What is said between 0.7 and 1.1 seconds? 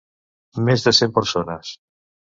de